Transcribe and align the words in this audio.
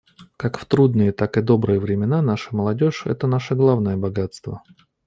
Как 0.35 0.57
в 0.57 0.65
трудные, 0.65 1.11
так 1.11 1.37
и 1.37 1.43
добрые 1.43 1.79
времена 1.79 2.23
наша 2.23 2.55
молодежь— 2.55 3.03
это 3.05 3.27
наше 3.27 3.53
главное 3.53 3.97
богатство. 3.97 4.63